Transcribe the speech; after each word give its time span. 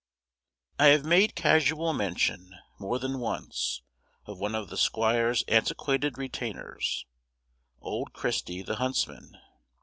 I 0.79 0.87
have 0.87 1.05
made 1.05 1.35
casual 1.35 1.93
mention, 1.93 2.55
more 2.79 2.97
than 2.97 3.19
once, 3.19 3.83
of 4.25 4.39
one 4.39 4.55
of 4.55 4.69
the 4.71 4.75
squire's 4.75 5.43
antiquated 5.43 6.17
retainers, 6.17 7.05
old 7.81 8.11
Christy 8.11 8.63
the 8.63 8.77
huntsman. 8.77 9.37